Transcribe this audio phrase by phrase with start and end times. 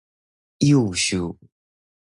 [0.61, 1.37] 幼秀